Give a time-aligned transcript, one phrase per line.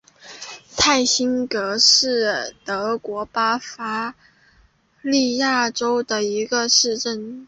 [0.75, 4.15] 泰辛格是德国巴伐
[5.03, 7.39] 利亚州的一个市镇。